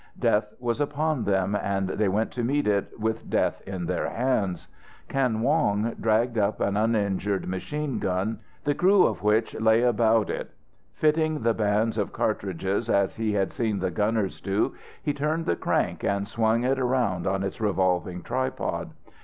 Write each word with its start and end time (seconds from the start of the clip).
Death 0.17 0.55
was 0.59 0.81
upon 0.81 1.25
them, 1.25 1.53
and 1.55 1.87
they 1.89 2.07
went 2.09 2.31
to 2.31 2.43
meet 2.43 2.65
it 2.65 2.99
with 2.99 3.29
death 3.29 3.61
in 3.67 3.85
their 3.85 4.09
hands. 4.09 4.67
Kan 5.09 5.41
Wong 5.41 5.93
dragged 6.01 6.39
up 6.39 6.59
an 6.59 6.75
uninjured 6.75 7.45
machine 7.47 7.99
gun 7.99 8.39
the 8.63 8.73
crew 8.73 9.05
of 9.05 9.21
which 9.21 9.53
lay 9.61 9.83
about 9.83 10.31
it. 10.31 10.49
Fitting 10.95 11.43
the 11.43 11.53
bands 11.53 11.99
of 11.99 12.13
cartridges 12.13 12.89
as 12.89 13.17
he 13.17 13.33
had 13.33 13.53
seen 13.53 13.77
the 13.77 13.91
gunners 13.91 14.41
do, 14.41 14.73
he 15.03 15.13
turned 15.13 15.45
the 15.45 15.55
crank 15.55 16.03
and 16.03 16.27
swung 16.27 16.63
it 16.63 16.79
round 16.79 17.27
on 17.27 17.43
its 17.43 17.61
revolving 17.61 18.23
tripod. 18.23 18.89